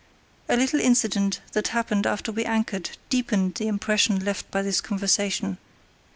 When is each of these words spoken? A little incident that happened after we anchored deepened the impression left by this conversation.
A 0.49 0.57
little 0.57 0.79
incident 0.79 1.41
that 1.51 1.67
happened 1.67 2.07
after 2.07 2.31
we 2.31 2.43
anchored 2.43 2.89
deepened 3.09 3.53
the 3.53 3.67
impression 3.67 4.17
left 4.25 4.49
by 4.49 4.63
this 4.63 4.81
conversation. 4.81 5.59